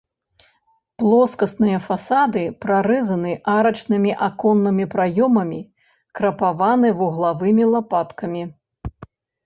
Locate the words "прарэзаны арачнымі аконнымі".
2.65-4.85